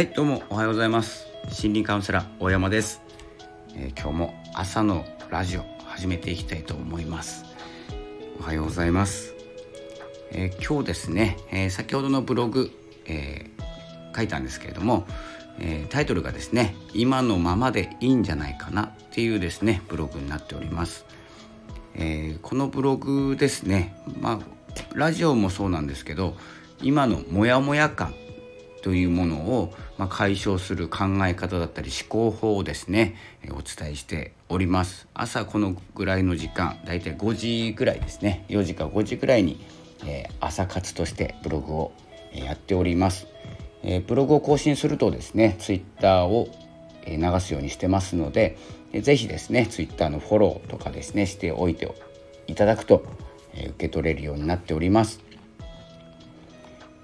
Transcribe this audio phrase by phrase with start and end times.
[0.00, 1.26] はいどうもおはようございます。
[1.44, 3.02] 森林カウンセラー大山です、
[3.76, 7.44] えー、今日も朝のラジオ始めていきたいと思います。
[8.40, 9.34] おはようございます、
[10.30, 12.70] えー、今日ですね、えー、先ほどのブログ、
[13.04, 13.44] え
[14.16, 15.06] 書いたんですけれども、
[15.58, 21.04] えタイトルがですね今のままでいいんじゃないかなっていうですねブログになっております、
[21.94, 26.38] えこのブログですねまあラジオもそうなんですけど
[26.80, 28.14] 今のモヤモヤ感
[28.82, 33.16] というものを、ま解消する考え方だったり思考法をですね
[33.50, 35.08] お伝えしております。
[35.14, 38.44] 朝このぐらいの時間だいたい5時ぐらいですね。
[38.48, 39.60] 4時か5時ぐらいに、
[40.06, 41.92] え朝活としてブログを
[42.32, 43.26] やっております、
[43.82, 46.48] えブログを更新するとですねツイッターを
[47.06, 48.56] 流すようにしてますので
[48.94, 51.92] 是非ですねツイッターのフォローとかですねしておいて
[52.46, 53.04] いただくと
[53.54, 55.20] 受け取れるようになっております。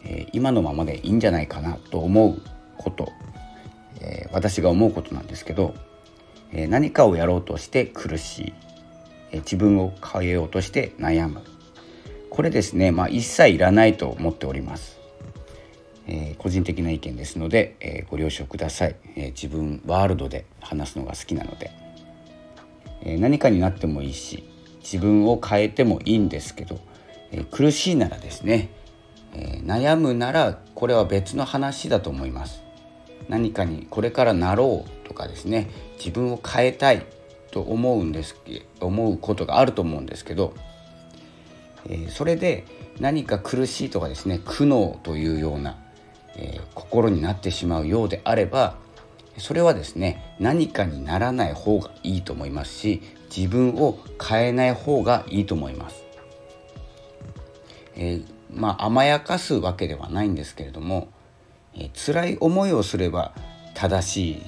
[0.08, 2.40] え今のままでいいんじゃないかなと思う
[2.78, 3.12] こと、
[4.00, 5.74] え私が思うことなんですけど、
[6.52, 8.54] え何かをやろうとして苦しい、
[9.32, 11.42] え自分を変えようとして悩む。
[12.30, 14.98] これですね、まあ、一切いらないと思っております。
[16.06, 21.70] え、個人的な意見ですので、え、ご了承ください、え、自分ワールドで話すのが好きなので、
[23.02, 24.44] え何かになってもいいし
[24.80, 26.78] 自分を変えてもいいんですけど、
[27.32, 28.68] え苦しいならですね
[29.38, 32.62] えー、悩むならこれは別の話だと思います。
[33.28, 35.70] 何かにこれからなろうとかですね。
[35.98, 37.04] 自分を変えたい
[37.50, 38.36] と思うんです
[38.80, 40.54] 思うことがあると思うんですけど、
[41.86, 42.64] えー、それで
[42.98, 44.40] 何か苦しいとかですね。
[44.44, 45.76] 苦悩というような、
[46.36, 48.76] えー、心になってしまうようであれば
[49.36, 53.02] それはですね何かにならない方がいいと思いますし
[53.34, 56.04] 自分を変えない方がいいと思います。
[57.96, 61.08] えーまあ、甘やかすわけではないんですけれども、
[61.74, 63.34] え、辛い思いをすれば
[63.74, 64.42] 正しい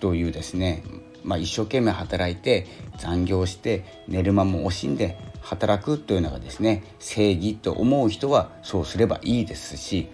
[0.00, 0.82] というですね、
[1.24, 2.66] まあ、一生懸命働いて
[2.98, 10.08] 残業して寝る間も惜しんで働くというのがですね正義と思う人はそうすればいいですし、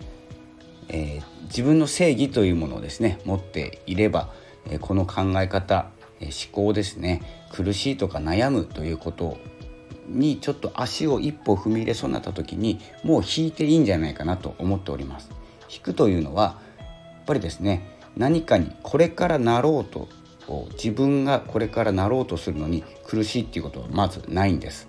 [0.89, 4.33] えー、自分の正義というものをですね持っていれば、
[4.67, 5.91] えー、この考え方、
[6.21, 9.39] え思考ですね苦しいとか悩むということ
[10.11, 15.31] にちょっと足を一歩踏み入れそうになった時にもう引いていいんじゃないかなと思っております。
[15.71, 16.85] 引くというのはや
[17.23, 20.09] っぱりですね何かにこれからなろうと
[20.73, 24.89] 自分がこれからなろうとするのに苦しいっていうことはまずないんです。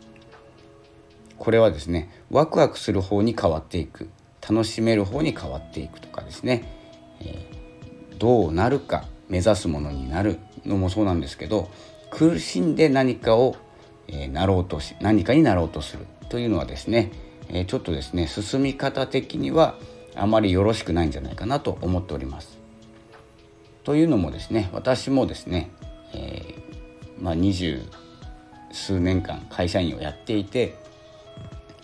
[1.38, 4.10] これはですねワクワクする方に変わっていく
[4.48, 6.68] 楽しめる方に変わっていくとかですね、
[7.20, 11.70] えー、どうなるか目指すものになるのもそうなんですけど
[12.12, 13.56] 苦しんで何かを
[14.08, 17.12] えなろうとし何かになろうとするというのはですね、
[17.50, 19.76] えちょっとですね進み方的には
[20.16, 22.60] あまりよろしくないんじゃないかなと思っております。
[23.84, 25.72] というのもですね私もですね、
[26.14, 27.82] えー、まあ、二十
[28.72, 30.76] 数年間会社員をやっていて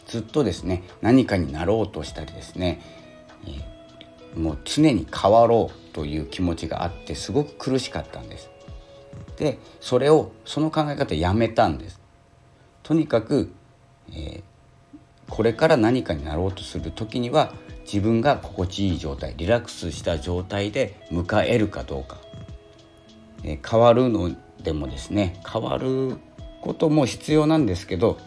[0.06, 2.82] ずっとですね何かになろうとしたりですね、
[3.46, 8.50] えー、もう常に変わろうという気持ちがあってすごく苦しかったんです。
[9.38, 12.00] でそれをその考え方やめたんです。
[12.88, 13.52] とにかく、
[14.14, 14.42] えー、
[15.30, 17.54] これから何かになろうとする時には
[17.84, 22.18] 自分が心地いい状態リラックスした状態で迎えるかどうか、
[23.44, 24.32] えー、変わるの
[24.64, 26.16] でもですね変わる
[26.62, 28.20] ことも必要なんですけど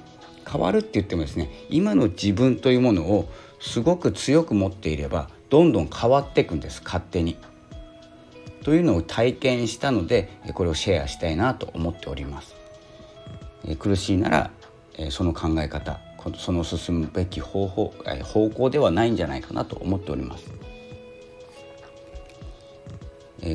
[0.46, 3.30] 変わるって言ってもですね今の自分というものを
[3.62, 7.38] すごく強く持っていればどんどん変わっていくんです勝手に。
[8.62, 12.59] というのを体験したのでこれをシェアしたいなと思っております。
[13.78, 14.50] 苦しいなら
[15.10, 16.00] その考え方
[16.36, 20.52] その進むべき方法方向ではないんじゃないかなと思っております。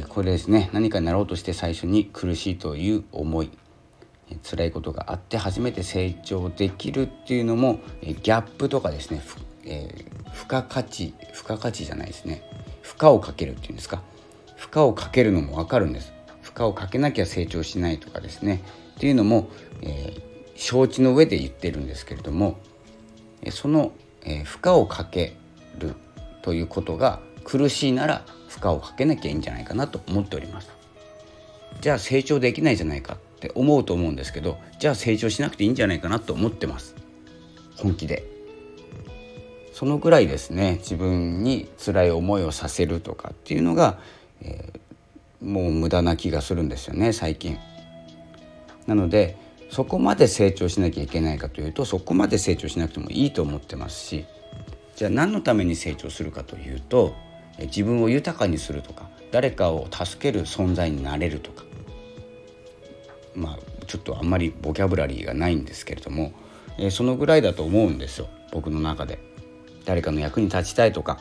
[0.10, 0.70] これですね。
[0.74, 3.52] 何かになろうとして最初に苦しいという思い
[4.44, 9.22] 辛いことがあって初めて成長できるっていうのもギャップとかですね、
[9.64, 12.42] えー、付加価値付加価値じゃないですね。
[12.82, 14.02] 負荷をかけるっていうんですか。
[14.56, 16.14] 負荷をかけるのも分かるんです。
[16.42, 18.64] 負荷をかけなきゃ成長しないとかですね。
[18.96, 19.50] っていうのも、
[19.82, 20.22] えー、
[20.56, 22.58] 承知の上で言ってるんですけれども
[23.52, 23.92] その、
[24.24, 25.36] えー、負荷をかけ
[25.78, 25.94] る
[26.42, 30.70] ということが苦しいなら負荷をかけなきゃいいんじゃないかなと思っております。
[31.82, 36.96] じゃあ成長できないじゃないかって思うと思うんですけどじゃあ成長しなくていいんじゃないかなと思ってます。
[37.76, 38.24] 本気で。
[39.74, 40.78] そのぐらいですね。
[40.80, 44.00] 自分に辛い思いをさせるとかっていうのが、
[44.42, 47.58] えー、もう無駄な気がするんですよね最近。
[48.88, 49.38] なので
[49.70, 54.26] そこまで成長しなきゃいけないかというとそこまで成長しなくてもいいと思ってますし
[54.96, 57.16] じゃあ何のために成長するかというと
[57.60, 61.64] 自分を豊かにするとか誰かを助ける存在になれるとか
[63.36, 66.34] まあちょっとあんまりボキャブラリーがないんですけれども、
[66.78, 69.20] え、そのぐらいだと思うんですよ僕の中で。
[69.86, 71.20] 誰かの役に立ちたいとか、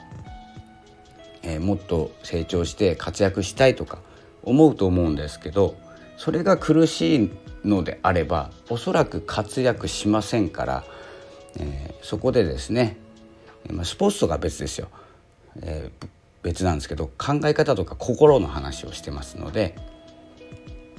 [1.43, 3.99] え、もっと成長して活躍したいとか
[4.43, 5.77] 思うと思うんですけど
[6.17, 7.31] それが苦しい
[7.65, 10.85] のであればおそらく活躍しませんから、
[11.59, 12.97] えー、そこでですね、
[13.71, 14.89] まあ、スポーツとか別ですよ、
[15.63, 16.07] えー、
[16.43, 19.77] 別なんですけど考え方とか心の話をしてますので、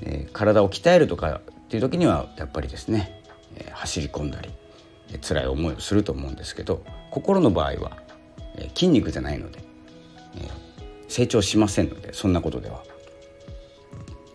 [0.02, 3.22] えー、体を鍛えるとかっていう時にはやっぱりですね、
[3.56, 4.52] え走り込んだり、
[5.12, 7.98] え辛い思いをすると思うんですけど心の場合は、
[8.56, 9.60] え筋肉じゃないので、
[10.38, 10.48] え
[11.08, 12.84] 成長しませんのでそんなことでは。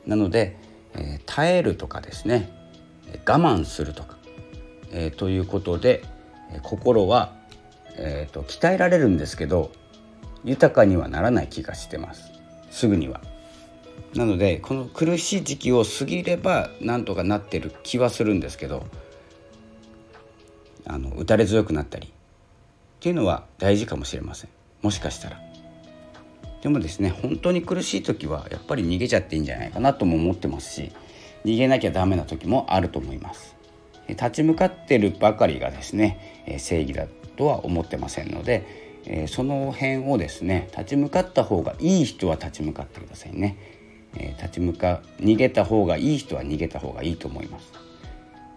[0.07, 0.57] なので、
[0.95, 2.51] えー、耐えるとかですね
[3.27, 4.17] 我慢するとか、
[4.93, 6.05] えー、ということで、
[6.63, 7.33] 心は、
[7.97, 9.73] えーと、鍛えられるんですけど
[10.45, 12.33] 豊かにはならない気がしてます
[12.71, 13.21] すぐには。
[14.15, 18.85] なのでこの苦しい時期を過ぎればなんとかなってる気はするんですけど
[20.85, 22.11] あの打たれ強くなったりっ
[22.99, 24.51] ていうのは大事かもしれません
[24.83, 25.50] もしかしたら。
[26.63, 30.93] でもですね本当に苦しい時はやっぱり逃げちゃっていいんじゃないかなとも思ってますし
[31.45, 33.57] 逃げなきゃダメな時もあると思います。
[34.09, 43.57] 立ち向かってるばかりがですね正義だとは思ってませんのでその辺をですね立ち向かった方がいい人は立ち向かってくださいね。
[44.39, 47.73] 立ち向か逃げた方がいい人は逃げた方がいいと思います。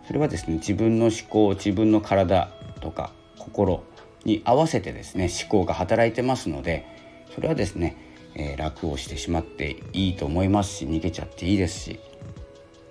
[0.07, 2.51] それはですね自分の思考自分の体
[2.81, 3.83] とか心
[4.25, 6.85] に合わせてですね思考が働いてますので
[7.33, 7.97] それはですね、
[8.35, 11.99] えー、楽をしてしまっていいと思いますし逃げちゃっていいですし、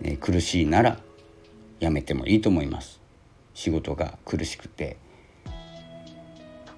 [0.03, 0.99] えー、苦しいなら
[1.81, 3.01] やめてもいいと思います。
[3.55, 4.97] 仕事が苦しくて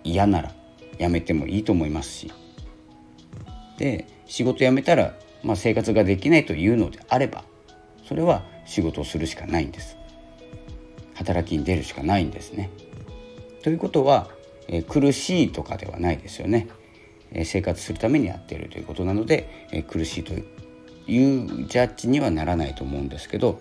[0.03, 0.55] 嫌なら
[0.99, 2.33] やめてもいいと思いますし。
[3.79, 7.45] で仕事辞めたら、まあ、生活ができないというのであれば
[8.07, 9.97] それは仕事をするしかないんです。
[11.15, 12.71] 働きに出るしかないんですね。
[13.63, 14.29] ということは、
[14.69, 16.69] えー、苦しいとかではないですよね。
[17.45, 23.61] 生活するためにやっているということなので苦しいというジャッジにはならないと思うんですけど、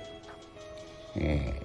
[1.15, 1.61] え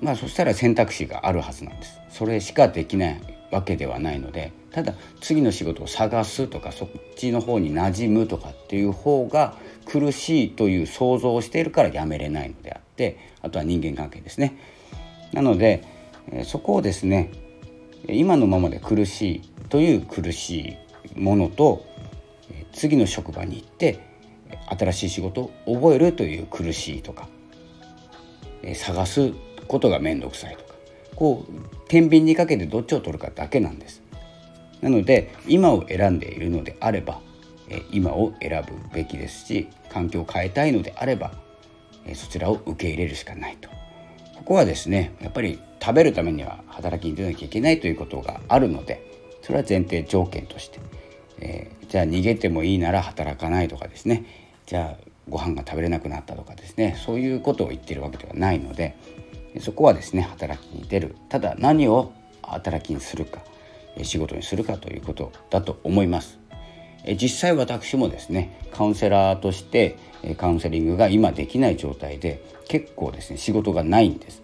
[0.00, 1.98] ー、まあそしたら選択肢があるはずなんです。
[2.10, 3.20] それしかできない
[3.50, 9.56] わけではないのでただ次の仕事を探すとかそっちの方に馴染むとかっていう方が
[9.86, 14.58] 苦しいという想像をしているからやめれないのであってあとは人間関係ですね。
[15.32, 15.84] なので
[16.44, 17.32] そこをですね
[18.06, 20.76] 今のままで苦しいという苦しい
[21.18, 21.84] ものと
[22.72, 24.00] 次の職場に行って
[24.78, 27.28] 新しい仕事を覚えるという苦しいとか
[28.74, 29.32] 探す
[29.66, 30.74] ことが面倒くさいとか
[31.14, 31.52] こう
[31.88, 34.02] 天秤にかけてどっちを取るかだけなんです。
[34.80, 37.20] なので今を選んでいるのであれば
[37.90, 41.32] 今を選ぶべきですし環境を変えたいのであれば
[42.14, 43.68] そちらを受け入れるしかないと
[44.36, 49.04] ここはですねやっぱり食べるためには働きに出なきゃいけないということがあるので
[49.42, 50.78] それは前提条件として
[51.40, 54.24] えー、じゃあ逃げてもいいなら働かないとかですね。
[54.66, 56.96] じゃあご飯が食べれなくなったとかですね。
[57.04, 58.96] そういうことを言ってるわけではないので
[59.60, 61.16] そこはですね働きに出る。
[61.28, 62.12] ただ何を
[62.42, 63.40] 働きにするか
[64.02, 66.38] 仕事にするかということだと思います。
[67.20, 69.96] 実際私もですねカウンセラーとして
[70.36, 74.42] カウンセリングが今できない状態で結構ですね仕事がないんです。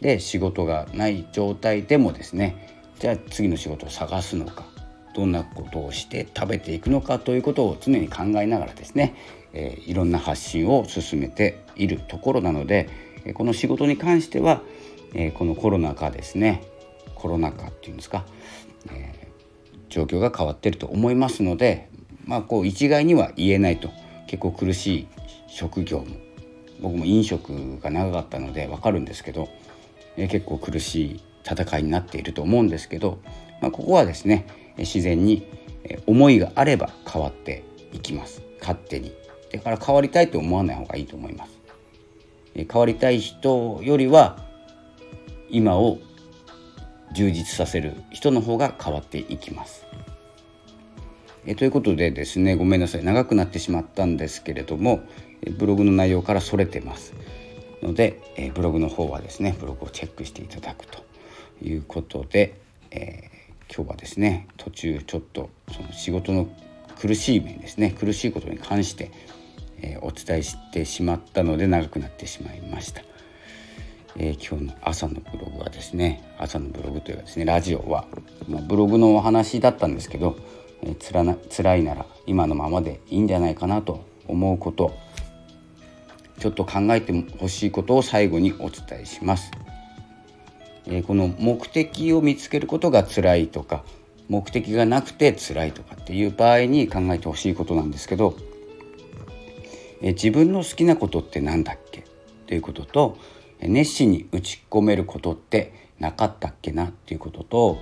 [0.00, 4.64] で仕事がない状態でもですねじゃあ次の仕事を探すのか
[5.14, 9.14] どんなことをして食べていくのかということを常に考えながらですね、
[9.52, 12.88] えー、いろんな発信を進めているところなので
[13.34, 14.62] この仕事に関しては、
[15.14, 16.62] えー、このコロナ禍ですね
[17.14, 18.24] コロナ禍っていうんですか、
[18.90, 21.88] えー、状況が変わってると思いますので
[22.24, 23.90] まあこう一概には言えないと。
[24.32, 25.08] 結構苦しい
[25.46, 26.06] 職業も
[26.80, 29.50] 僕も飲食が長かったので分かるんですけど、
[30.16, 33.20] えー、結構苦しい戦いになっていると思うんですけど、
[33.60, 34.46] まあ、ここはですね
[34.78, 35.46] 自然に
[36.06, 38.42] 思いがあれば変わっていきます。
[38.60, 39.12] 勝手に。
[39.52, 41.58] だから変わりたいと思わない方がいいと思います。
[42.54, 44.38] 変わりたい人よりは
[45.48, 45.98] 今を
[47.14, 49.84] 充実させる人の方が変わっていきます。
[51.44, 53.04] えということでですねごめんなさい。
[53.04, 55.00] 長くなってしまったんですけれども
[55.58, 57.14] ブログの内容からそれてます。
[57.82, 61.04] のでえブログの方はですねブログをチェックしていただくと
[61.62, 62.54] いうことで、
[62.90, 63.31] え
[63.74, 66.46] 今日はですね途中ちょっとその仕事の
[67.00, 69.10] 苦しい面ですね苦しいことに関して、
[69.80, 73.00] えー、お伝えしてしまったので長くなってしまいました、
[74.16, 78.04] えー、今日の朝のブログはですね朝のブログというかですねラジオは、
[78.46, 80.36] まあ、ブログのお話だったんですけど
[80.82, 84.94] えつらな辛いなら今のままでいいんじゃないかなと思うこと
[86.38, 89.50] ちょっと考えてほしいことを最後にお伝えします。
[90.86, 93.84] え、この目的を見つけることが辛いとか
[94.28, 98.36] 目的がなくて辛いとかっていう場合に考えてほしいことなんですけど、
[100.00, 102.00] え、自分の好きなことって何だっけ？
[102.00, 102.04] っ
[102.46, 103.18] ていうことと
[103.60, 107.78] 熱心に打ち込めることってなかったっけなっていうことと、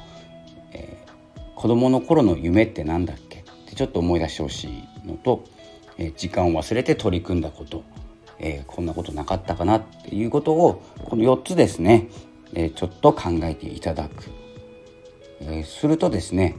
[0.72, 3.38] えー、子供の頃の夢って何だっけ？
[3.38, 5.44] ってちょっと思い出してほしいのと、
[5.96, 7.82] えー、時間を忘れて取り組んだこと、
[8.38, 12.08] えー、こんなことなかったかなっていうことをこの4つですね、
[12.54, 14.30] え、ちょっと考えていただく、
[15.40, 16.56] え、するとですね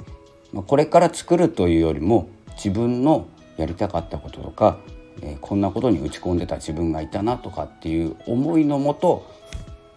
[0.68, 4.78] これから作るというよりも自分のやりたかったこととか、
[5.22, 9.26] え、こんなことに打ち込んでた自分がいたなとかっていう思いのもと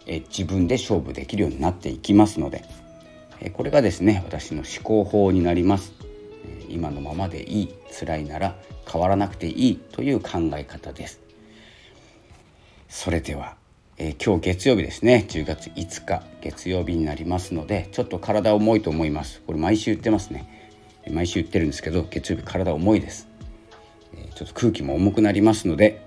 [0.06, 2.64] え自分で勝負できるようになっていきますので、
[3.40, 5.92] えこれがですね私の思考法になります。
[6.68, 8.56] 今のままでいい辛いなら
[8.90, 11.20] 変わらなくていいという考え方です。
[12.88, 13.56] それでは、
[13.96, 15.24] えー、今日月曜日ですね。
[15.28, 19.40] 10月5日月曜日になりますのでちょっと体重いと思います。
[19.46, 20.72] これ毎週言ってますね。
[21.10, 23.28] 毎週言ってるんですけど月曜日体重いです、
[24.14, 26.06] えー、ちょっと空気も重くなりますので、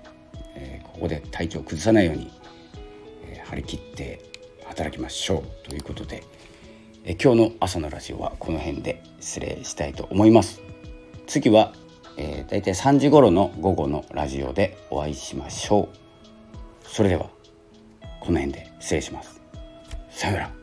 [0.55, 2.31] えー、ここで体調を崩さないように
[3.23, 4.21] え張り切って
[4.65, 5.69] 働きましょう。
[5.69, 6.23] ということで
[7.05, 10.61] え今日の朝のラジオはこの辺で失礼したいと思います。
[11.25, 11.73] 次は、
[12.17, 16.87] えー、大体3時頃の午後のラジオでお会いしましょう。
[16.89, 17.36] それでは。
[18.27, 19.41] この辺で失礼します。
[20.09, 20.56] さよなら。